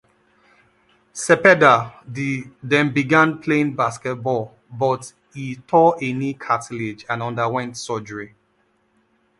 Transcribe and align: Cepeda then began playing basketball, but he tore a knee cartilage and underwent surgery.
Cepeda 1.13 1.93
then 2.63 2.91
began 2.91 3.37
playing 3.37 3.75
basketball, 3.75 4.57
but 4.71 5.13
he 5.31 5.57
tore 5.57 5.95
a 6.03 6.11
knee 6.11 6.33
cartilage 6.33 7.05
and 7.07 7.21
underwent 7.21 7.77
surgery. 7.77 8.33